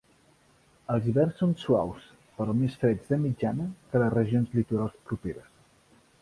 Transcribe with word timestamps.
Els 0.93 1.09
hiverns 1.09 1.35
són 1.41 1.51
suaus, 1.63 2.07
però 2.39 2.55
més 2.63 2.79
freds 2.85 3.13
de 3.13 3.19
mitjana 3.27 3.69
que 3.93 4.03
les 4.05 4.11
regions 4.17 4.57
litorals 4.61 4.99
properes. 5.13 5.55